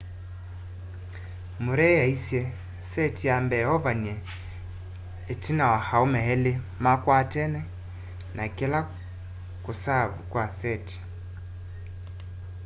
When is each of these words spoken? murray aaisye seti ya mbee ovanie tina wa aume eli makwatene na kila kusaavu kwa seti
murray 1.65 1.93
aaisye 2.01 2.41
seti 2.91 3.23
ya 3.29 3.35
mbee 3.45 3.63
ovanie 3.75 4.13
tina 5.41 5.63
wa 5.73 5.79
aume 5.95 6.19
eli 6.33 6.53
makwatene 6.83 7.61
na 8.37 8.43
kila 8.57 8.79
kusaavu 9.63 10.19
kwa 10.31 10.45
seti 10.59 10.97